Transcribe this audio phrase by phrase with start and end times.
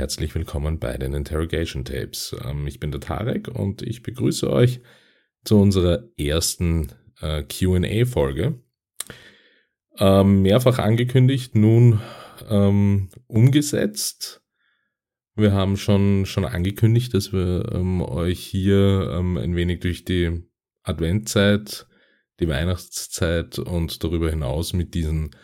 [0.00, 2.34] Herzlich willkommen bei den Interrogation Tapes.
[2.42, 4.80] Ähm, ich bin der Tarek und ich begrüße euch
[5.44, 6.90] zu unserer ersten
[7.20, 8.62] äh, QA-Folge.
[9.98, 12.00] Ähm, mehrfach angekündigt, nun
[12.48, 14.42] ähm, umgesetzt.
[15.34, 17.70] Wir haben schon, schon angekündigt, dass wir
[18.08, 20.48] euch hier ein wenig durch die
[20.82, 21.86] Adventzeit,
[22.40, 25.36] die Weihnachtszeit und darüber hinaus mit diesen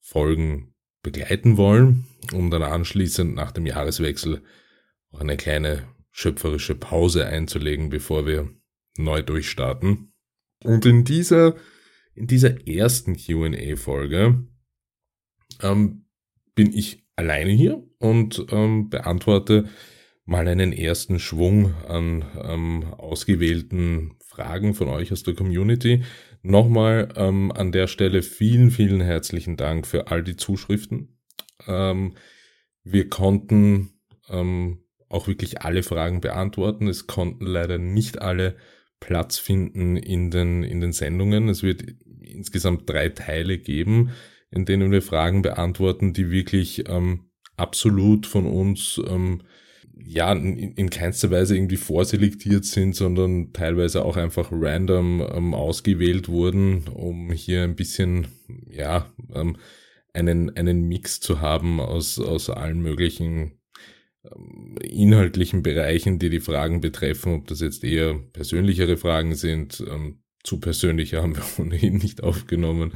[0.00, 0.71] Folgen
[1.02, 4.42] begleiten wollen, um dann anschließend nach dem Jahreswechsel
[5.10, 8.50] auch eine kleine schöpferische Pause einzulegen, bevor wir
[8.96, 10.12] neu durchstarten.
[10.62, 11.56] Und in dieser,
[12.14, 14.46] in dieser ersten QA-Folge
[15.60, 16.04] ähm,
[16.54, 19.68] bin ich alleine hier und ähm, beantworte
[20.24, 26.04] mal einen ersten Schwung an ähm, ausgewählten Fragen von euch aus der Community.
[26.42, 31.20] Nochmal ähm, an der Stelle vielen, vielen herzlichen Dank für all die Zuschriften.
[31.68, 32.16] Ähm,
[32.82, 36.88] wir konnten ähm, auch wirklich alle Fragen beantworten.
[36.88, 38.56] Es konnten leider nicht alle
[38.98, 41.48] Platz finden in den, in den Sendungen.
[41.48, 41.84] Es wird
[42.20, 44.10] insgesamt drei Teile geben,
[44.50, 49.42] in denen wir Fragen beantworten, die wirklich ähm, absolut von uns ähm,
[50.04, 56.28] ja, in, in keinster Weise irgendwie vorselektiert sind, sondern teilweise auch einfach random ähm, ausgewählt
[56.28, 58.28] wurden, um hier ein bisschen,
[58.66, 59.56] ja, ähm,
[60.12, 63.58] einen, einen Mix zu haben aus, aus allen möglichen
[64.24, 70.22] ähm, inhaltlichen Bereichen, die die Fragen betreffen, ob das jetzt eher persönlichere Fragen sind, ähm,
[70.44, 72.92] zu persönliche haben wir ohnehin nicht aufgenommen,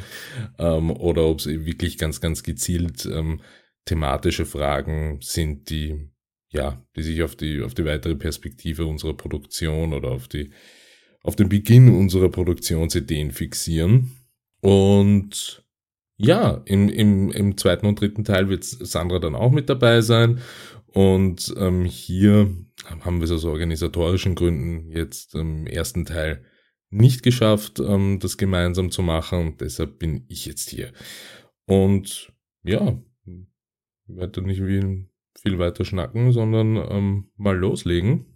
[0.58, 3.40] ähm, oder ob es wirklich ganz, ganz gezielt ähm,
[3.84, 6.10] thematische Fragen sind, die
[6.50, 10.50] ja, die sich auf die, auf die weitere Perspektive unserer Produktion oder auf die,
[11.22, 14.12] auf den Beginn unserer Produktionsideen fixieren.
[14.60, 15.64] Und
[16.16, 20.40] ja, im, im, im zweiten und dritten Teil wird Sandra dann auch mit dabei sein.
[20.86, 22.54] Und ähm, hier
[23.00, 26.44] haben wir es aus organisatorischen Gründen jetzt im ersten Teil
[26.90, 29.56] nicht geschafft, ähm, das gemeinsam zu machen.
[29.60, 30.92] Deshalb bin ich jetzt hier.
[31.66, 32.32] Und
[32.62, 32.98] ja,
[34.06, 35.06] werde nicht wie
[35.38, 38.26] viel weiter schnacken, sondern ähm, mal loslegen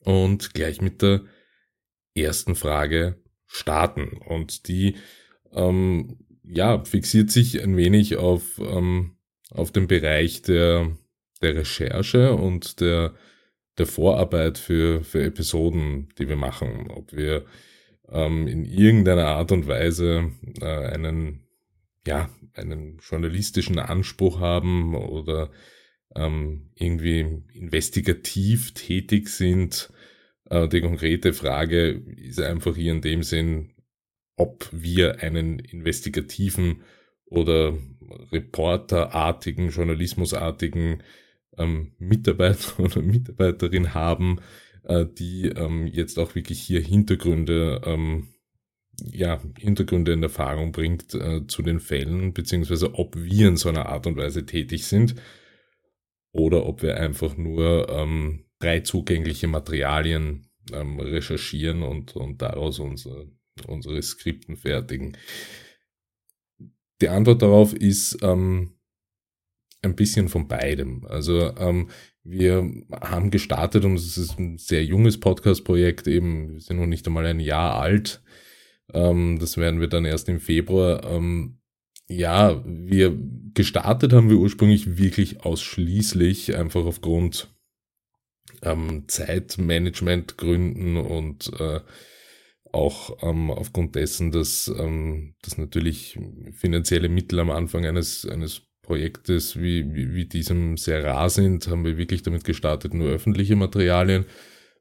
[0.00, 1.22] und gleich mit der
[2.14, 4.18] ersten Frage starten.
[4.26, 4.96] Und die
[5.52, 9.16] ähm, ja, fixiert sich ein wenig auf, ähm,
[9.50, 10.96] auf den Bereich der,
[11.40, 13.14] der Recherche und der,
[13.78, 16.90] der Vorarbeit für, für Episoden, die wir machen.
[16.90, 17.44] Ob wir
[18.08, 20.30] ähm, in irgendeiner Art und Weise
[20.60, 21.46] äh, einen,
[22.06, 25.50] ja, einen journalistischen Anspruch haben oder
[26.14, 29.90] ähm, irgendwie investigativ tätig sind.
[30.50, 33.70] Äh, die konkrete Frage ist einfach hier in dem Sinn,
[34.36, 36.82] ob wir einen investigativen
[37.26, 37.76] oder
[38.30, 41.02] reporterartigen, journalismusartigen
[41.58, 44.40] ähm, Mitarbeiter oder Mitarbeiterin haben,
[44.84, 48.28] äh, die ähm, jetzt auch wirklich hier Hintergründe, ähm,
[49.04, 53.86] ja, Hintergründe in Erfahrung bringt äh, zu den Fällen, beziehungsweise ob wir in so einer
[53.86, 55.14] Art und Weise tätig sind
[56.32, 63.30] oder ob wir einfach nur ähm, drei zugängliche Materialien ähm, recherchieren und, und daraus unsere,
[63.66, 65.16] unsere Skripten fertigen.
[67.00, 68.78] Die Antwort darauf ist ähm,
[69.82, 71.04] ein bisschen von beidem.
[71.06, 71.90] Also ähm,
[72.22, 77.06] wir haben gestartet und es ist ein sehr junges Podcast-Projekt, eben, wir sind noch nicht
[77.06, 78.22] einmal ein Jahr alt.
[78.94, 81.04] Ähm, das werden wir dann erst im Februar.
[81.04, 81.58] Ähm,
[82.16, 83.16] ja, wir
[83.54, 87.48] gestartet haben wir ursprünglich wirklich ausschließlich einfach aufgrund
[88.62, 91.80] ähm, Zeitmanagementgründen und äh,
[92.72, 96.18] auch ähm, aufgrund dessen, dass, ähm, dass natürlich
[96.52, 101.84] finanzielle Mittel am Anfang eines, eines Projektes wie, wie, wie diesem sehr rar sind, haben
[101.84, 104.24] wir wirklich damit gestartet, nur öffentliche Materialien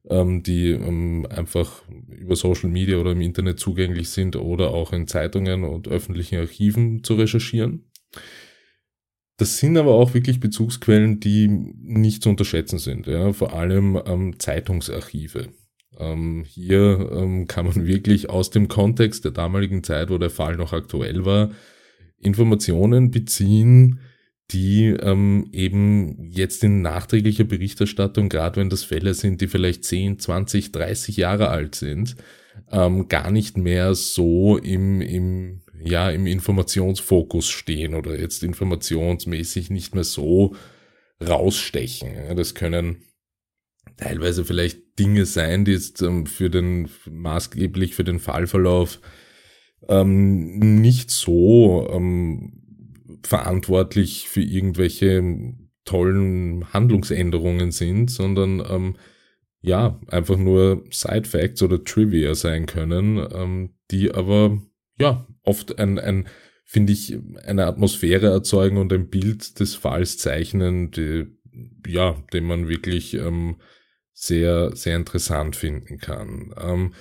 [0.09, 5.07] ähm, die ähm, einfach über Social Media oder im Internet zugänglich sind oder auch in
[5.07, 7.85] Zeitungen und öffentlichen Archiven zu recherchieren.
[9.37, 13.07] Das sind aber auch wirklich Bezugsquellen, die nicht zu unterschätzen sind.
[13.07, 13.33] Ja?
[13.33, 15.49] Vor allem ähm, Zeitungsarchive.
[15.97, 20.57] Ähm, hier ähm, kann man wirklich aus dem Kontext der damaligen Zeit, wo der Fall
[20.57, 21.51] noch aktuell war,
[22.17, 23.99] Informationen beziehen,
[24.51, 30.19] die ähm, eben jetzt in nachträglicher Berichterstattung, gerade wenn das Fälle sind, die vielleicht 10,
[30.19, 32.15] 20, 30 Jahre alt sind,
[32.71, 39.95] ähm, gar nicht mehr so im, im, ja, im Informationsfokus stehen oder jetzt informationsmäßig nicht
[39.95, 40.55] mehr so
[41.25, 42.35] rausstechen.
[42.35, 43.03] Das können
[43.97, 48.99] teilweise vielleicht Dinge sein, die jetzt ähm, für den, maßgeblich für den Fallverlauf
[49.87, 52.60] ähm, nicht so ähm,
[53.23, 55.53] verantwortlich für irgendwelche
[55.85, 58.95] tollen Handlungsänderungen sind, sondern ähm,
[59.61, 64.59] ja, einfach nur Side Facts oder Trivia sein können, ähm, die aber
[64.99, 66.27] ja oft ein, ein
[66.71, 71.25] finde ich, eine Atmosphäre erzeugen und ein Bild des Falls zeichnen, die,
[71.85, 73.57] ja, den man wirklich ähm,
[74.13, 76.53] sehr, sehr interessant finden kann.
[76.57, 76.93] Ähm,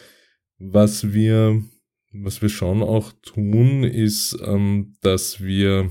[0.59, 1.63] was wir,
[2.13, 5.91] was wir schon auch tun, ist, ähm, dass wir,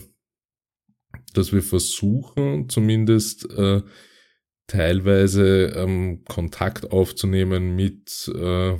[1.37, 3.81] dass wir versuchen, zumindest äh,
[4.67, 8.77] teilweise ähm, Kontakt aufzunehmen mit äh,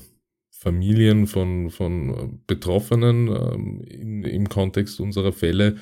[0.52, 5.78] Familien von, von Betroffenen ähm, in, im Kontext unserer Fälle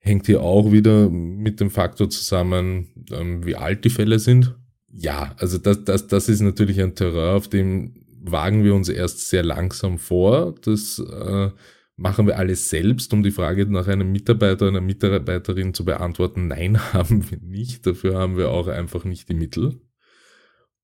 [0.00, 4.54] hängt hier auch wieder mit dem Faktor zusammen, ähm, wie alt die Fälle sind.
[4.90, 9.28] Ja, also das, das, das ist natürlich ein Terrain, auf dem wagen wir uns erst
[9.28, 10.54] sehr langsam vor.
[10.62, 11.50] Das äh,
[11.98, 16.46] machen wir alles selbst, um die Frage nach einem Mitarbeiter, einer Mitarbeiterin zu beantworten.
[16.46, 17.86] Nein, haben wir nicht.
[17.86, 19.80] Dafür haben wir auch einfach nicht die Mittel.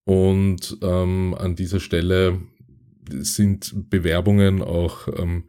[0.04, 2.40] Und ähm, an dieser Stelle
[3.08, 5.48] sind Bewerbungen auch ähm,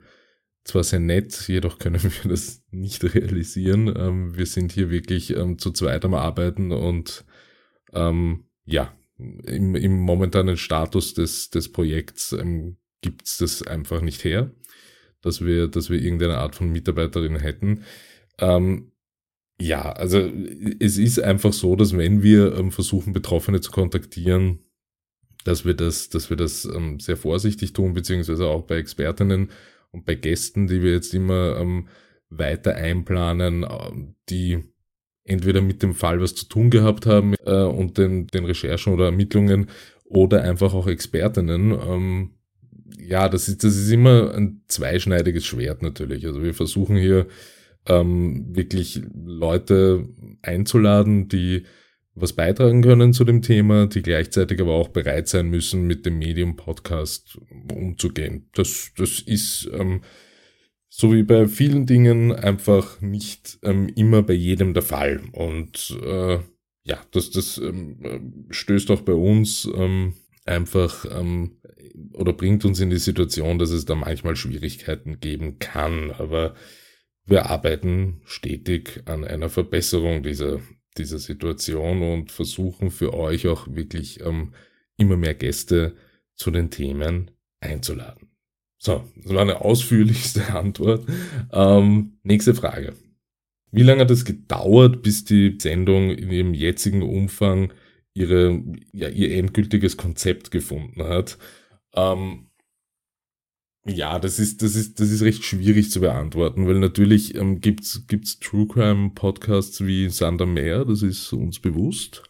[0.64, 3.92] zwar sehr nett, jedoch können wir das nicht realisieren.
[3.96, 7.26] Ähm, wir sind hier wirklich ähm, zu zweit am Arbeiten und
[7.92, 14.24] ähm, ja, im, im momentanen Status des, des Projekts ähm, gibt es das einfach nicht
[14.24, 14.52] her,
[15.26, 17.84] dass wir, dass wir irgendeine Art von Mitarbeiterin hätten.
[18.40, 18.92] Ähm,
[19.60, 20.30] ja, also
[20.80, 24.60] es ist einfach so, dass wenn wir ähm, versuchen, Betroffene zu kontaktieren,
[25.46, 29.50] dass wir das, dass wir das ähm, sehr vorsichtig tun, beziehungsweise auch bei Expertinnen
[29.92, 31.88] und bei Gästen, die wir jetzt immer ähm,
[32.30, 33.92] weiter einplanen, äh,
[34.30, 34.64] die
[35.24, 39.06] entweder mit dem Fall was zu tun gehabt haben äh, und den, den Recherchen oder
[39.06, 39.70] Ermittlungen
[40.04, 41.72] oder einfach auch Expertinnen.
[41.72, 42.32] Ähm,
[42.98, 46.26] ja, das ist, das ist immer ein zweischneidiges Schwert natürlich.
[46.26, 47.28] Also wir versuchen hier
[47.88, 50.08] ähm, wirklich Leute
[50.42, 51.64] einzuladen, die
[52.16, 56.18] was beitragen können zu dem Thema, die gleichzeitig aber auch bereit sein müssen, mit dem
[56.18, 57.38] Medium-Podcast
[57.74, 58.50] umzugehen.
[58.54, 60.02] Das, das ist ähm,
[60.88, 65.22] so wie bei vielen Dingen einfach nicht ähm, immer bei jedem der Fall.
[65.34, 66.40] Und äh,
[66.84, 70.14] ja, das, das ähm, stößt auch bei uns ähm,
[70.46, 71.58] einfach ähm,
[72.14, 76.12] oder bringt uns in die Situation, dass es da manchmal Schwierigkeiten geben kann.
[76.12, 76.56] Aber
[77.26, 80.62] wir arbeiten stetig an einer Verbesserung dieser
[80.98, 84.54] dieser Situation und versuchen für euch auch wirklich ähm,
[84.98, 85.96] immer mehr Gäste
[86.36, 88.30] zu den Themen einzuladen.
[88.78, 91.06] So, das war eine ausführlichste Antwort.
[91.52, 92.94] Ähm, nächste Frage.
[93.72, 97.74] Wie lange hat es gedauert, bis die Sendung in ihrem jetzigen Umfang
[98.16, 98.64] ihre,
[98.94, 101.38] ja, ihr endgültiges Konzept gefunden hat?
[101.94, 102.48] Ähm,
[103.86, 108.08] ja, das ist, das ist, das ist recht schwierig zu beantworten, weil natürlich ähm, gibt's,
[108.08, 112.24] gibt's True Crime Podcasts wie Sander Meer, das ist uns bewusst.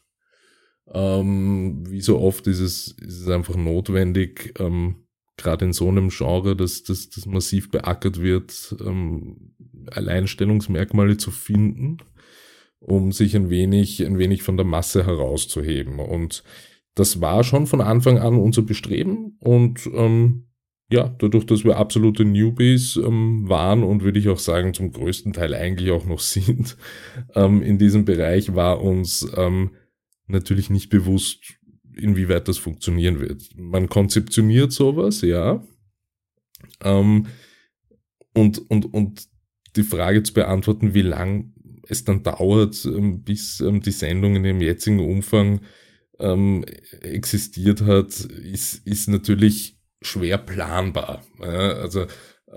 [0.88, 6.10] Ähm, wie so oft ist es, ist es einfach notwendig, ähm, gerade in so einem
[6.10, 9.54] Genre, dass das, das massiv beackert wird, ähm,
[9.92, 11.98] Alleinstellungsmerkmale zu finden,
[12.80, 16.00] um sich ein wenig, ein wenig von der Masse herauszuheben.
[16.00, 16.44] Und
[16.94, 20.46] das war schon von Anfang an unser Bestreben und ähm,
[20.90, 25.34] ja, dadurch, dass wir absolute Newbies ähm, waren und würde ich auch sagen, zum größten
[25.34, 26.78] Teil eigentlich auch noch sind
[27.34, 29.72] ähm, in diesem Bereich, war uns ähm,
[30.28, 31.56] natürlich nicht bewusst,
[31.96, 33.50] inwieweit das funktionieren wird.
[33.56, 35.64] Man konzeptioniert sowas, ja.
[36.84, 37.28] Ähm,
[38.34, 39.28] und, und, und
[39.76, 41.54] die Frage zu beantworten, wie lang
[41.88, 45.62] es dann dauert, ähm, bis ähm, die Sendung in dem jetzigen Umfang
[46.20, 46.64] ähm,
[47.02, 51.24] existiert hat, ist, ist natürlich schwer planbar.
[51.40, 52.06] Also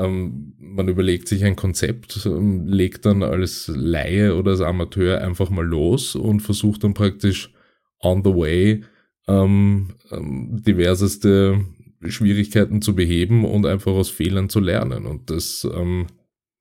[0.00, 6.14] man überlegt sich ein Konzept, legt dann als Laie oder als Amateur einfach mal los
[6.14, 7.52] und versucht dann praktisch
[8.00, 8.84] on the way
[9.26, 11.64] ähm, diverseste
[12.06, 15.06] Schwierigkeiten zu beheben und einfach aus Fehlern zu lernen.
[15.06, 16.06] Und das ähm,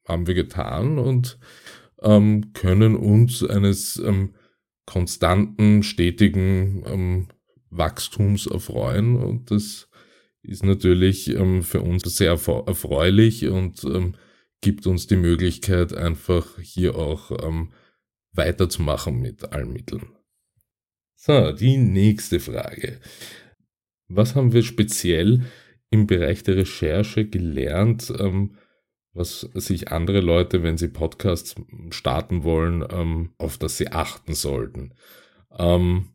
[0.07, 1.37] haben wir getan und
[2.01, 4.33] ähm, können uns eines ähm,
[4.85, 7.27] konstanten, stetigen ähm,
[7.69, 9.15] Wachstums erfreuen.
[9.15, 9.89] Und das
[10.41, 14.15] ist natürlich ähm, für uns sehr erfreulich und ähm,
[14.61, 17.71] gibt uns die Möglichkeit, einfach hier auch ähm,
[18.33, 20.09] weiterzumachen mit allen Mitteln.
[21.15, 22.99] So, die nächste Frage.
[24.07, 25.45] Was haben wir speziell
[25.89, 28.55] im Bereich der Recherche gelernt, ähm,
[29.17, 31.55] was sich andere Leute, wenn sie Podcasts
[31.89, 34.93] starten wollen, ähm, auf das sie achten sollten?
[35.57, 36.09] Ähm,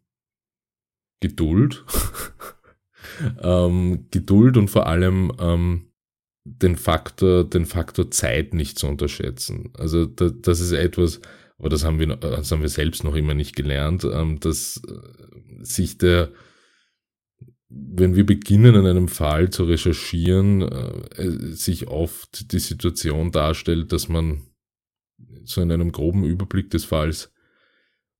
[1.21, 1.85] Geduld.
[3.43, 5.93] ähm, Geduld und vor allem ähm,
[6.45, 9.73] den Faktor, den Faktor Zeit nicht zu unterschätzen.
[9.79, 11.21] Also da, das ist etwas,
[11.59, 15.65] aber das haben wir, das haben wir selbst noch immer nicht gelernt, ähm, dass äh,
[15.65, 16.31] sich der,
[17.75, 24.09] wenn wir beginnen, an einem Fall zu recherchieren, äh, sich oft die Situation darstellt, dass
[24.09, 24.43] man
[25.45, 27.33] so in einem groben Überblick des Falls,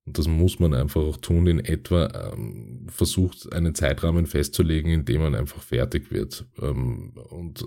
[0.05, 5.05] und das muss man einfach auch tun, in etwa ähm, versucht, einen Zeitrahmen festzulegen, in
[5.05, 7.63] dem man einfach fertig wird ähm, und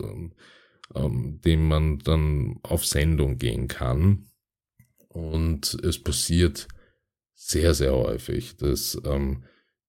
[0.94, 4.26] ähm, dem man dann auf Sendung gehen kann.
[5.08, 6.68] Und es passiert
[7.34, 9.00] sehr, sehr häufig, dass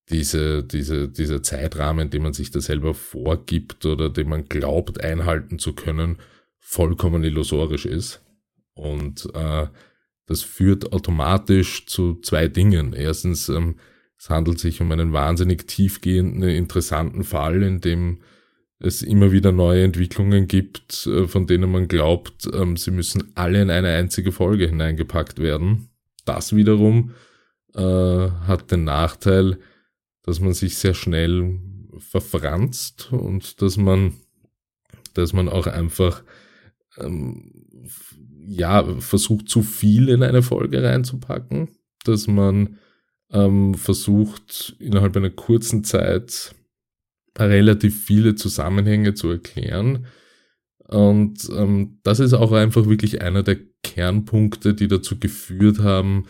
[0.10, 5.60] diese, diese, dieser Zeitrahmen, den man sich da selber vorgibt oder den man glaubt einhalten
[5.60, 6.18] zu können,
[6.60, 8.22] vollkommen illusorisch ist.
[8.74, 9.68] Und äh,
[10.28, 12.94] das führt automatisch zu zwei Dingen.
[12.94, 13.76] Erstens, ähm,
[14.18, 18.20] es handelt sich um einen wahnsinnig tiefgehenden, interessanten Fall, in dem
[18.80, 23.62] es immer wieder neue Entwicklungen gibt, äh, von denen man glaubt, ähm, sie müssen alle
[23.62, 25.90] in eine einzige Folge hineingepackt werden.
[26.26, 27.12] Das wiederum
[27.74, 29.58] äh, hat den Nachteil,
[30.28, 31.58] dass man sich sehr schnell
[32.00, 34.14] verfranst und dass man,
[35.14, 36.22] dass man auch einfach
[36.98, 37.54] ähm,
[38.46, 41.70] ja versucht zu viel in eine Folge reinzupacken,
[42.04, 42.78] dass man
[43.32, 46.54] ähm, versucht innerhalb einer kurzen Zeit
[47.40, 50.08] relativ viele Zusammenhänge zu erklären.
[50.80, 56.26] Und ähm, das ist auch einfach wirklich einer der Kernpunkte, die dazu geführt haben,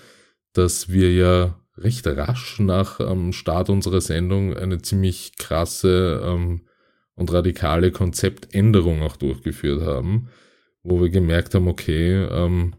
[0.53, 6.61] dass wir ja recht rasch nach ähm, Start unserer Sendung eine ziemlich krasse ähm,
[7.15, 10.29] und radikale Konzeptänderung auch durchgeführt haben,
[10.83, 12.75] wo wir gemerkt haben, okay, ähm,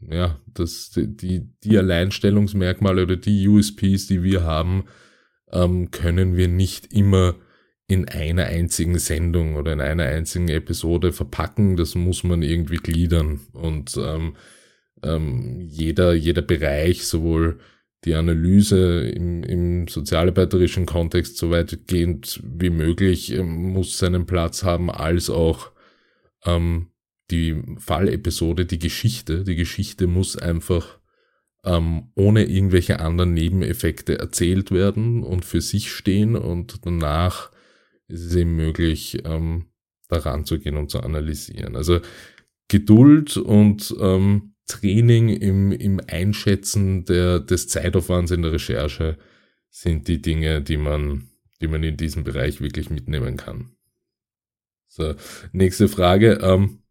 [0.00, 4.84] ja, das, die, die Alleinstellungsmerkmale oder die USPs, die wir haben,
[5.52, 7.36] ähm, können wir nicht immer
[7.86, 11.76] in einer einzigen Sendung oder in einer einzigen Episode verpacken.
[11.76, 13.40] Das muss man irgendwie gliedern.
[13.52, 14.36] Und ähm,
[15.02, 17.58] ähm, jeder, jeder Bereich, sowohl
[18.04, 24.90] die Analyse im, im sozialarbeiterischen Kontext so weitgehend wie möglich ähm, muss seinen Platz haben,
[24.90, 25.72] als auch
[26.44, 26.88] ähm,
[27.30, 29.44] die Fallepisode, die Geschichte.
[29.44, 30.98] Die Geschichte muss einfach
[31.64, 37.50] ähm, ohne irgendwelche anderen Nebeneffekte erzählt werden und für sich stehen und danach
[38.06, 39.66] ist es eben möglich, ähm,
[40.08, 41.74] daran zu gehen und zu analysieren.
[41.74, 42.00] Also
[42.68, 49.18] Geduld und ähm, Training im, im Einschätzen der, des Zeitaufwands in der Recherche
[49.70, 51.28] sind die Dinge, die man,
[51.60, 53.76] die man in diesem Bereich wirklich mitnehmen kann.
[54.88, 55.14] So,
[55.52, 56.38] nächste Frage.
[56.40, 56.82] Ähm,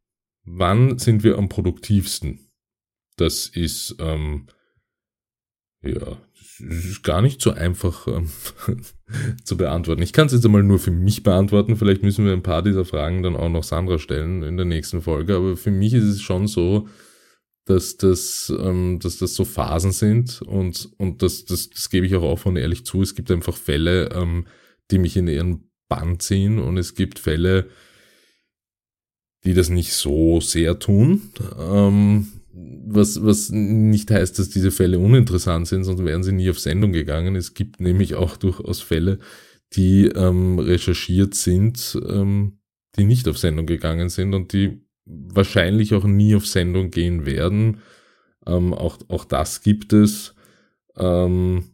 [0.44, 2.52] wann sind wir am produktivsten?
[3.16, 4.48] Das ist ähm,
[5.82, 6.18] ja
[6.60, 8.30] es ist gar nicht so einfach ähm,
[9.44, 10.02] zu beantworten.
[10.02, 11.76] Ich kann es jetzt einmal nur für mich beantworten.
[11.76, 15.02] Vielleicht müssen wir ein paar dieser Fragen dann auch noch Sandra stellen in der nächsten
[15.02, 15.36] Folge.
[15.36, 16.88] Aber für mich ist es schon so,
[17.66, 22.16] dass das, ähm, dass das so Phasen sind und, und das, das, das gebe ich
[22.16, 23.02] auch offen und ehrlich zu.
[23.02, 24.48] Es gibt einfach Fälle, ähm,
[24.92, 27.70] die mich in ihren Bann ziehen und es gibt Fälle,
[29.46, 31.22] die das nicht so sehr tun.
[31.58, 36.60] Ähm, was, was nicht heißt, dass diese Fälle uninteressant sind, sonst wären sie nie auf
[36.60, 37.36] Sendung gegangen.
[37.36, 39.20] Es gibt nämlich auch durchaus Fälle,
[39.74, 42.60] die ähm, recherchiert sind, ähm,
[42.96, 47.82] die nicht auf Sendung gegangen sind und die wahrscheinlich auch nie auf Sendung gehen werden.
[48.46, 50.36] Ähm, auch, auch das gibt es.
[50.98, 51.72] Ähm,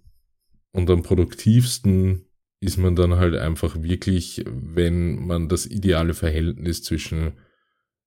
[0.71, 2.25] und am produktivsten
[2.61, 7.33] ist man dann halt einfach wirklich, wenn man das ideale Verhältnis zwischen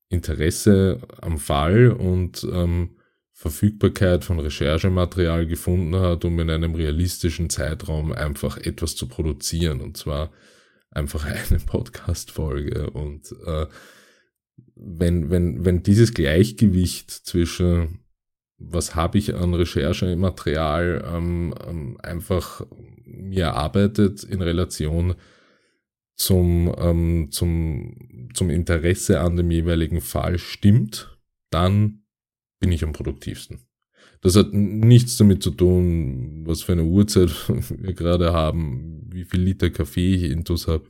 [0.08, 2.96] Interesse am Fall und ähm,
[3.32, 9.80] Verfügbarkeit von Recherchematerial gefunden hat, um in einem realistischen Zeitraum einfach etwas zu produzieren.
[9.80, 10.30] Und zwar
[10.90, 12.90] einfach eine Podcast-Folge.
[12.90, 13.66] Und äh,
[14.74, 18.02] wenn, wenn, wenn dieses Gleichgewicht zwischen
[18.70, 22.64] was habe ich an Recherchematerial ähm, ähm, einfach
[23.04, 25.14] mir erarbeitet in Relation
[26.16, 31.18] zum, ähm, zum, zum Interesse an dem jeweiligen Fall stimmt,
[31.50, 32.04] dann
[32.60, 33.60] bin ich am produktivsten.
[34.20, 39.40] Das hat nichts damit zu tun, was für eine Uhrzeit wir gerade haben, wie viel
[39.40, 40.84] Liter Kaffee ich intus habe.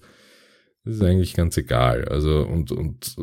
[0.84, 2.04] Das ist eigentlich ganz egal.
[2.06, 3.16] Also und, und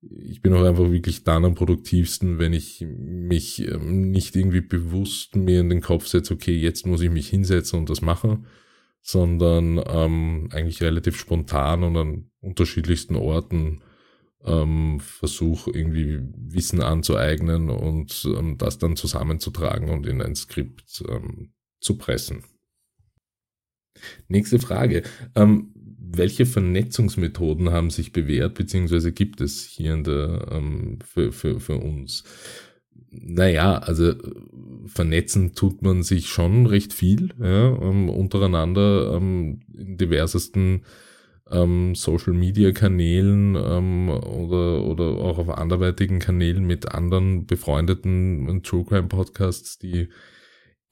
[0.00, 5.34] ich bin auch einfach wirklich dann am produktivsten, wenn ich mich ähm, nicht irgendwie bewusst
[5.36, 8.46] mir in den Kopf setze, okay, jetzt muss ich mich hinsetzen und das machen,
[9.02, 13.82] sondern ähm, eigentlich relativ spontan und an unterschiedlichsten Orten
[14.44, 21.52] ähm, versuche irgendwie Wissen anzueignen und ähm, das dann zusammenzutragen und in ein Skript ähm,
[21.80, 22.44] zu pressen.
[24.28, 25.02] Nächste Frage.
[25.34, 25.74] Ähm,
[26.10, 31.76] welche Vernetzungsmethoden haben sich bewährt, beziehungsweise gibt es hier in der, ähm, für, für, für
[31.76, 32.24] uns?
[33.10, 34.14] naja, also
[34.86, 40.84] vernetzen tut man sich schon recht viel, ja, ähm, untereinander ähm, in diversesten
[41.50, 48.84] ähm, Social Media Kanälen ähm, oder, oder auch auf anderweitigen Kanälen mit anderen befreundeten True
[48.84, 50.08] Crime Podcasts, die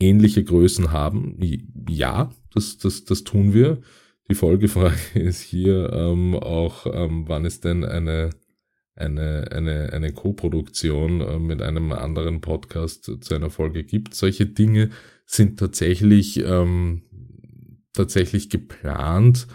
[0.00, 1.38] ähnliche Größen haben.
[1.88, 3.80] Ja, das, das, das tun wir.
[4.28, 8.30] Die Folgefrage ist hier ähm, auch, ähm, wann ist denn eine,
[8.94, 14.14] eine, eine, eine Co-Produktion äh, mit einem anderen Podcast zu einer Folge gibt.
[14.14, 14.90] Solche Dinge
[15.26, 17.02] sind tatsächlich, ähm,
[17.92, 19.46] tatsächlich geplant.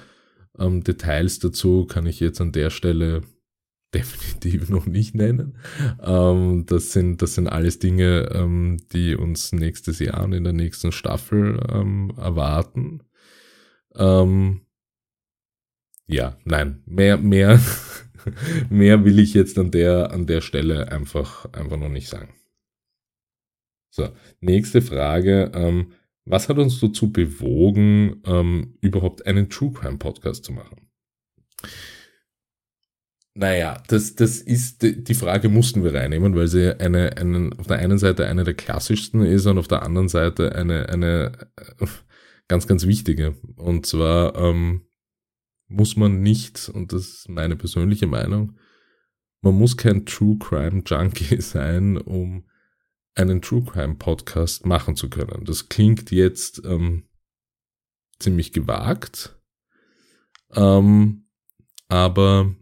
[0.58, 3.22] Ähm, Details dazu kann ich jetzt an der Stelle
[3.94, 5.58] definitiv noch nicht nennen.
[6.02, 10.54] Ähm, das sind, das sind alles Dinge, ähm, die uns nächstes Jahr und in der
[10.54, 13.02] nächsten Staffel ähm, erwarten.
[13.96, 14.62] Ähm,
[16.08, 17.60] ja, nein, mehr, mehr,
[18.70, 22.34] mehr will ich jetzt an der, an der Stelle einfach, einfach noch nicht sagen.
[23.90, 25.52] So, nächste Frage.
[25.54, 25.94] Ähm,
[26.26, 30.90] was hat uns dazu bewogen, ähm, überhaupt einen True Crime Podcast zu machen?
[33.34, 37.80] Naja, das, das ist, die Frage mussten wir reinnehmen, weil sie eine, einen, auf der
[37.80, 41.86] einen Seite eine der klassischsten ist und auf der anderen Seite eine, eine äh,
[42.52, 43.38] ganz, ganz wichtige.
[43.56, 44.86] Und zwar ähm,
[45.70, 48.58] muss man nicht, und das ist meine persönliche Meinung,
[49.42, 52.46] man muss kein True Crime Junkie sein, um
[53.16, 55.46] einen True Crime Podcast machen zu können.
[55.46, 57.08] Das klingt jetzt ähm,
[58.20, 59.40] ziemlich gewagt,
[60.54, 61.30] ähm,
[61.88, 62.54] aber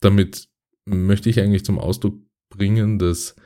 [0.00, 0.48] damit
[0.86, 3.36] möchte ich eigentlich zum Ausdruck bringen, dass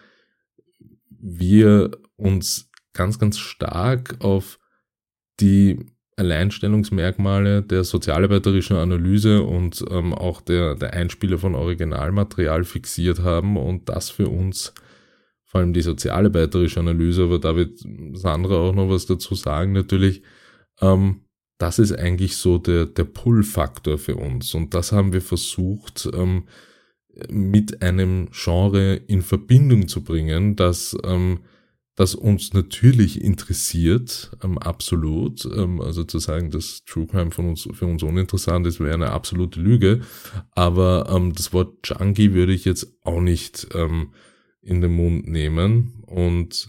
[1.10, 4.58] wir uns ganz, ganz stark auf
[5.40, 5.78] die
[6.16, 13.88] Alleinstellungsmerkmale der sozialarbeiterischen Analyse und ähm, auch der, der Einspieler von Originalmaterial fixiert haben und
[13.88, 14.72] das für uns,
[15.44, 17.80] vor allem die sozialarbeiterische Analyse, aber da wird
[18.14, 20.22] Sandra auch noch was dazu sagen natürlich,
[20.80, 21.20] ähm,
[21.58, 24.54] das ist eigentlich so der, der Pull-Faktor für uns.
[24.54, 26.44] Und das haben wir versucht, ähm,
[27.30, 31.40] mit einem Genre in Verbindung zu bringen, das, ähm,
[31.96, 35.46] das uns natürlich interessiert, ähm, absolut.
[35.46, 39.10] Ähm, also zu sagen, dass True Crime von uns, für uns uninteressant ist, wäre eine
[39.10, 40.02] absolute Lüge.
[40.52, 44.12] Aber ähm, das Wort Junkie würde ich jetzt auch nicht ähm,
[44.60, 46.02] in den Mund nehmen.
[46.06, 46.68] Und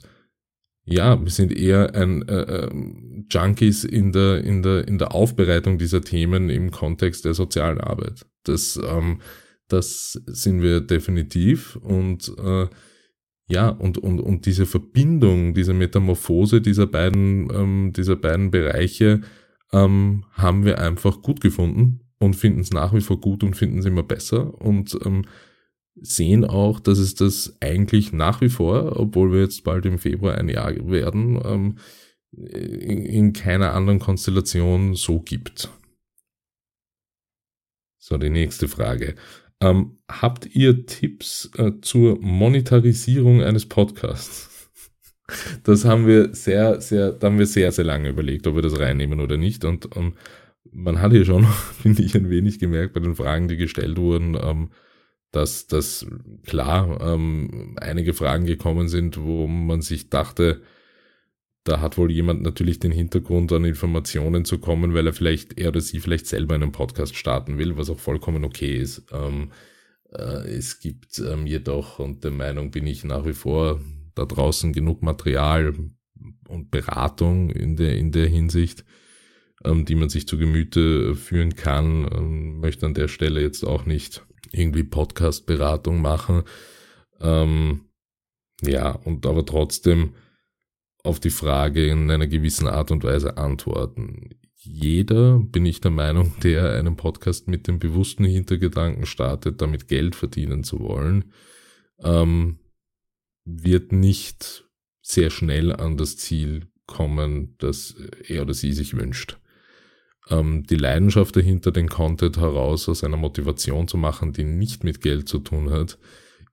[0.86, 2.70] ja, wir sind eher ein äh, äh,
[3.30, 8.26] Junkies in der, in, der, in der Aufbereitung dieser Themen im Kontext der sozialen Arbeit.
[8.44, 9.20] Das, ähm,
[9.68, 11.76] das sind wir definitiv.
[11.76, 12.68] Und äh,
[13.50, 19.22] ja, und, und, und diese Verbindung, diese Metamorphose dieser beiden, ähm, dieser beiden Bereiche
[19.72, 23.80] ähm, haben wir einfach gut gefunden und finden es nach wie vor gut und finden
[23.80, 24.60] es immer besser.
[24.62, 25.26] Und ähm,
[25.96, 30.36] sehen auch, dass es das eigentlich nach wie vor, obwohl wir jetzt bald im Februar
[30.36, 31.78] ein Jahr werden, ähm,
[32.32, 35.70] in, in keiner anderen Konstellation so gibt.
[37.98, 39.16] So, die nächste Frage.
[39.60, 44.54] Ähm, habt ihr Tipps äh, zur Monetarisierung eines Podcasts?
[45.64, 48.80] Das haben wir sehr, sehr, da haben wir sehr, sehr lange überlegt, ob wir das
[48.80, 49.66] reinnehmen oder nicht.
[49.66, 50.14] Und um,
[50.72, 51.44] man hat hier schon,
[51.82, 54.70] finde ich, ein wenig gemerkt bei den Fragen, die gestellt wurden, ähm,
[55.32, 56.08] dass, dass
[56.46, 60.62] klar ähm, einige Fragen gekommen sind, wo man sich dachte,
[61.68, 65.70] da hat wohl jemand natürlich den Hintergrund an Informationen zu kommen, weil er vielleicht, er
[65.70, 69.04] oder sie vielleicht selber einen Podcast starten will, was auch vollkommen okay ist.
[69.12, 69.52] Ähm,
[70.14, 73.82] äh, es gibt ähm, jedoch, und der Meinung bin ich nach wie vor,
[74.16, 75.74] da draußen genug Material
[76.48, 78.86] und Beratung in der, in der Hinsicht,
[79.66, 82.08] ähm, die man sich zu Gemüte führen kann.
[82.16, 86.44] Ähm, möchte an der Stelle jetzt auch nicht irgendwie Podcast-Beratung machen.
[87.20, 87.82] Ähm,
[88.62, 90.14] ja, und aber trotzdem
[91.08, 94.30] auf die Frage in einer gewissen Art und Weise antworten.
[94.56, 100.16] Jeder, bin ich der Meinung, der einen Podcast mit dem bewussten Hintergedanken startet, damit Geld
[100.16, 101.32] verdienen zu wollen,
[102.00, 102.60] ähm,
[103.46, 104.66] wird nicht
[105.02, 107.96] sehr schnell an das Ziel kommen, das
[108.28, 109.38] er oder sie sich wünscht
[110.30, 115.02] ähm, die Leidenschaft dahinter, den Content heraus aus einer Motivation zu machen, die nicht mit
[115.02, 115.98] Geld zu tun hat,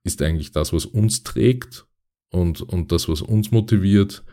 [0.03, 1.85] ist eigentlich das, was uns trägt
[2.29, 4.23] und, und das, was uns motiviert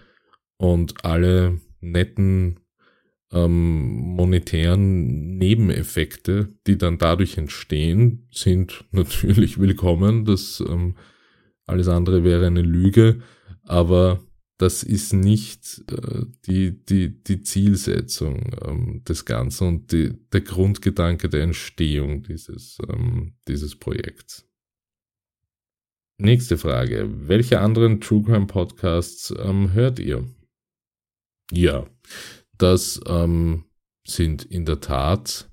[0.62, 2.60] und alle netten
[3.32, 10.24] ähm, monetären Nebeneffekte, die dann dadurch entstehen, sind natürlich willkommen.
[10.24, 10.94] Das ähm,
[11.66, 13.22] alles andere wäre eine Lüge,
[13.64, 14.24] aber
[14.56, 21.28] das ist nicht äh, die, die, die Zielsetzung ähm, des Ganzen und die, der Grundgedanke
[21.28, 24.48] der Entstehung dieses, ähm, dieses Projekts.
[26.18, 27.10] Nächste Frage.
[27.26, 30.24] Welche anderen True Crime Podcasts ähm, hört ihr?
[31.54, 31.86] Ja,
[32.56, 33.64] das ähm,
[34.06, 35.50] sind in der Tat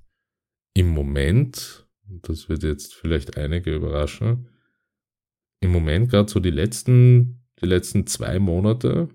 [0.73, 4.47] im Moment, das wird jetzt vielleicht einige überraschen,
[5.59, 9.09] im Moment gerade so die letzten, die letzten zwei Monate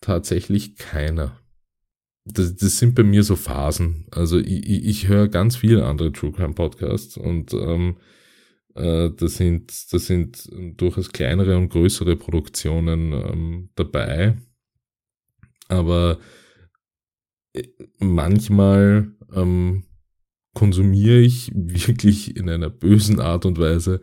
[0.00, 1.38] tatsächlich keiner.
[2.24, 4.06] Das, das sind bei mir so Phasen.
[4.10, 7.98] Also ich, ich, höre ganz viele andere True Crime Podcasts und ähm,
[8.74, 14.38] äh, da sind, da sind durchaus kleinere und größere Produktionen ähm, dabei.
[15.70, 16.18] Aber
[17.52, 17.62] äh,
[17.98, 19.84] manchmal ähm,
[20.54, 24.00] konsumiere ich wirklich in einer bösen Art und Weise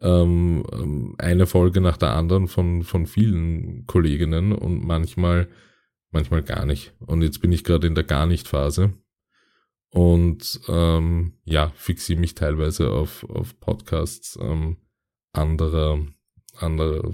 [0.00, 5.48] ähm, ähm, eine Folge nach der anderen von, von vielen Kolleginnen und manchmal,
[6.10, 6.92] manchmal gar nicht.
[7.00, 8.92] Und jetzt bin ich gerade in der Gar nicht Phase
[9.90, 14.76] und ähm, ja, fixiere mich teilweise auf, auf Podcasts ähm,
[15.32, 15.98] anderer,
[16.56, 17.10] anderer,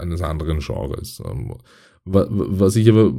[0.00, 1.22] eines anderen Genres.
[1.24, 1.54] Ähm,
[2.10, 3.14] was ich aber,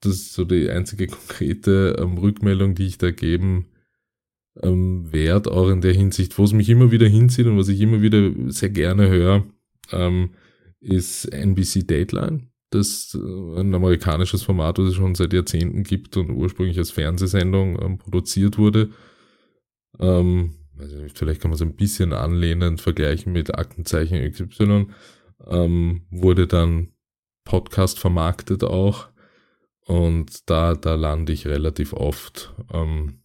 [0.00, 3.66] das ist so die einzige konkrete ähm, Rückmeldung, die ich da geben
[4.62, 7.80] ähm, wert, auch in der Hinsicht, wo es mich immer wieder hinzieht und was ich
[7.80, 9.44] immer wieder sehr gerne höre,
[9.92, 10.30] ähm,
[10.80, 12.48] ist NBC Dateline.
[12.70, 17.80] Das äh, ein amerikanisches Format, das es schon seit Jahrzehnten gibt und ursprünglich als Fernsehsendung
[17.80, 18.90] ähm, produziert wurde.
[19.98, 24.86] Ähm, also vielleicht kann man es ein bisschen anlehnend vergleichen mit Aktenzeichen XY.
[25.46, 26.88] Ähm, wurde dann
[27.48, 29.08] Podcast vermarktet auch.
[29.86, 32.54] Und da, da lande ich relativ oft.
[32.70, 33.22] Ähm,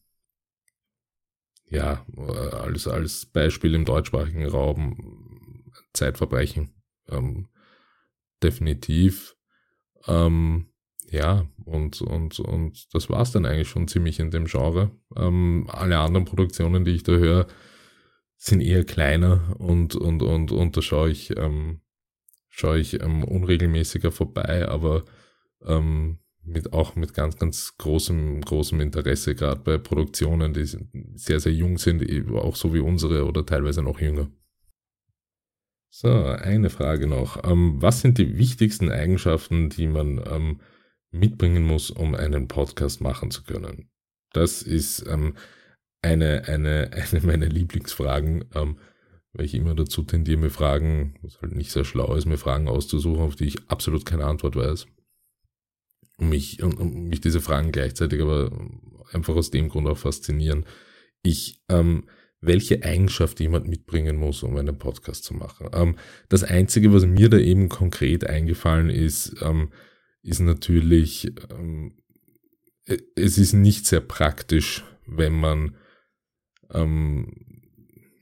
[1.70, 6.74] ja, als, als Beispiel im deutschsprachigen Raum Zeitverbrechen.
[7.10, 7.50] Ähm,
[8.42, 9.36] definitiv.
[10.08, 10.68] Ähm,
[11.10, 14.92] ja, und, und, und das war's dann eigentlich schon ziemlich in dem Genre.
[15.18, 17.48] Ähm, alle anderen Produktionen, die ich da höre,
[18.38, 21.82] sind eher kleiner und, und, und, und da schaue ich, ähm,
[22.56, 25.06] schaue ich ähm, unregelmäßiger vorbei, aber
[25.66, 30.66] ähm, mit auch mit ganz, ganz großem, großem Interesse, gerade bei Produktionen, die
[31.16, 34.30] sehr, sehr jung sind, auch so wie unsere oder teilweise noch jünger.
[35.90, 37.44] So, eine Frage noch.
[37.44, 40.62] Ähm, was sind die wichtigsten Eigenschaften, die man ähm,
[41.12, 43.90] mitbringen muss, um einen Podcast machen zu können?
[44.32, 45.36] Das ist ähm,
[46.04, 48.78] eine, eine, eine meiner Lieblingsfragen, ähm,
[49.34, 52.68] weil ich immer dazu tendiere, mir Fragen, was halt nicht sehr schlau ist, mir Fragen
[52.68, 54.88] auszusuchen, auf die ich absolut keine Antwort weiß
[56.18, 58.52] und mich, und, mich diese Fragen gleichzeitig aber
[59.12, 60.66] einfach aus dem Grund auch faszinieren.
[61.24, 62.06] Ich, ähm,
[62.42, 65.70] welche Eigenschaft jemand mitbringen muss, um einen Podcast zu machen.
[65.74, 65.96] Ähm,
[66.30, 69.72] das Einzige, was mir da eben konkret eingefallen ist, ähm,
[70.24, 71.96] ist natürlich, ähm,
[72.86, 75.76] e, es ist nicht sehr praktisch, wenn man,
[76.72, 77.53] ähm,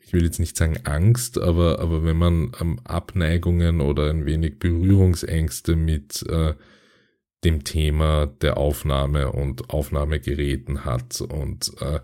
[0.04, 4.60] ich will jetzt nicht sagen Angst, aber, aber wenn man ähm, Abneigungen oder ein wenig
[4.60, 6.54] Berührungsängste mit äh,
[7.44, 12.00] dem Thema der Aufnahme und Aufnahmegeräten hat und äh,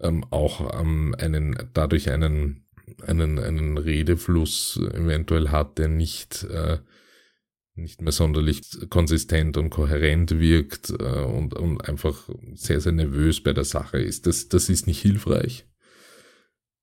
[0.00, 2.66] ähm, auch ähm, einen dadurch einen
[3.02, 6.78] einen einen Redefluss eventuell hat, der nicht äh,
[7.74, 13.52] nicht mehr sonderlich konsistent und kohärent wirkt äh, und, und einfach sehr, sehr nervös bei
[13.52, 14.26] der Sache ist.
[14.26, 15.66] Das, das ist nicht hilfreich.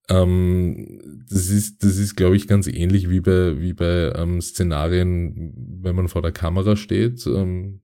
[0.10, 5.54] Ähm, das ist, das ist, glaube ich, ganz ähnlich wie bei, wie bei ähm, Szenarien,
[5.82, 7.26] wenn man vor der Kamera steht.
[7.28, 7.82] Ähm,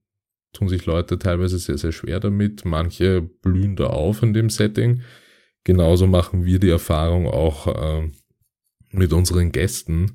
[0.52, 2.64] tun sich Leute teilweise sehr, sehr schwer damit.
[2.64, 5.02] Manche blühen da auf in dem Setting.
[5.64, 8.10] Genauso machen wir die Erfahrung auch äh,
[8.92, 10.12] mit unseren Gästen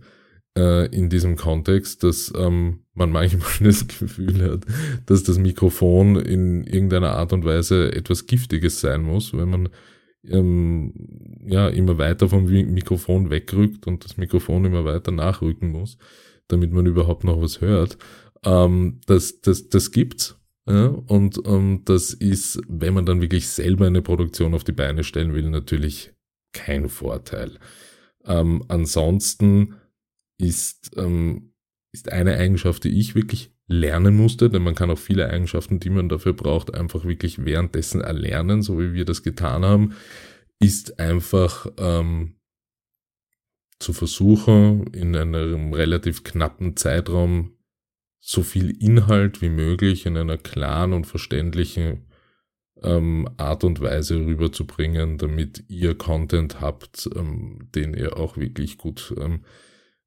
[0.58, 4.62] äh, in diesem Kontext, dass ähm, man manchmal das Gefühl hat,
[5.06, 9.70] dass das Mikrofon in irgendeiner Art und Weise etwas Giftiges sein muss, wenn man
[10.28, 10.94] ähm,
[11.46, 15.98] ja immer weiter vom Mikrofon wegrückt und das Mikrofon immer weiter nachrücken muss,
[16.48, 17.98] damit man überhaupt noch was hört.
[18.44, 20.36] Ähm, das, das, das gibt's.
[20.68, 25.04] Ja, und ähm, das ist, wenn man dann wirklich selber eine Produktion auf die Beine
[25.04, 26.14] stellen will, natürlich
[26.54, 27.58] kein Vorteil.
[28.26, 29.76] Ähm, ansonsten
[30.38, 31.54] ist, ähm,
[31.92, 35.92] ist eine Eigenschaft, die ich wirklich lernen musste, denn man kann auch viele Eigenschaften, die
[35.92, 39.94] man dafür braucht, einfach wirklich währenddessen erlernen, so wie wir das getan haben,
[40.60, 42.36] ist einfach ähm,
[43.78, 47.54] zu versuchen, in einem relativ knappen Zeitraum
[48.20, 52.08] so viel Inhalt wie möglich in einer klaren und verständlichen
[52.82, 59.14] ähm, Art und Weise rüberzubringen, damit ihr Content habt, ähm, den ihr auch wirklich gut,
[59.18, 59.46] ähm,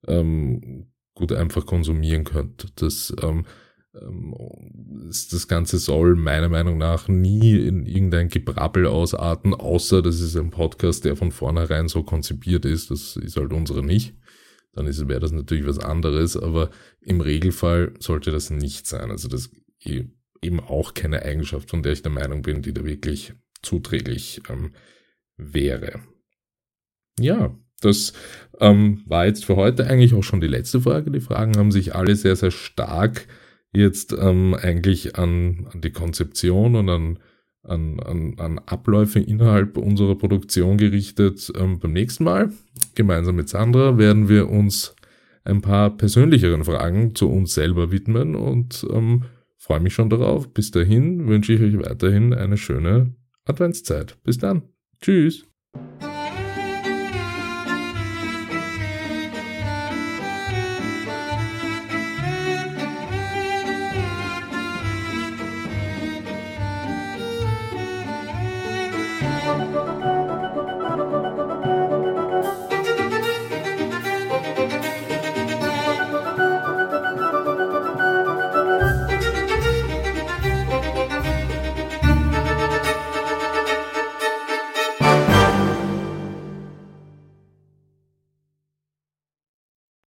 [0.07, 0.92] ähm
[1.23, 2.67] gut einfach konsumieren könnt.
[2.83, 3.47] Das, ähm,
[3.95, 4.35] ähm,
[5.31, 10.51] das Ganze soll meiner Meinung nach nie in irgendein Gebrabbel ausarten, außer das ist ein
[10.51, 12.91] Podcast, der von vornherein so konzipiert ist.
[12.91, 14.17] Das ist halt unsere nicht.
[14.73, 19.13] dann wäre das natürlich was anderes, aber im Regelfall sollte das nicht sein.
[19.13, 19.51] Also das
[19.85, 23.33] eben auch keine Eigenschaft, von der ich der Meinung bin, die da wirklich
[23.63, 24.73] zuträglich ähm,
[25.37, 26.01] wäre.
[27.21, 28.13] Ja, das
[28.61, 31.11] ähm, war jetzt für heute eigentlich auch schon die letzte Frage.
[31.11, 33.27] Die Fragen haben sich alle sehr, sehr stark
[33.73, 37.19] jetzt ähm, eigentlich an, an die Konzeption und an,
[37.63, 41.51] an, an, an Abläufe innerhalb unserer Produktion gerichtet.
[41.57, 42.53] Ähm, beim nächsten Mal,
[42.95, 44.95] gemeinsam mit Sandra, werden wir uns
[45.45, 49.25] ein paar persönlicheren Fragen zu uns selber widmen und ähm,
[49.57, 50.53] freue mich schon darauf.
[50.53, 53.15] Bis dahin wünsche ich euch weiterhin eine schöne
[53.45, 54.19] Adventszeit.
[54.23, 54.63] Bis dann.
[55.01, 55.45] Tschüss.